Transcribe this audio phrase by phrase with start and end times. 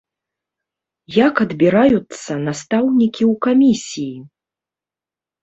[1.27, 4.17] Як адбіраюцца настаўнікі ў камісіі?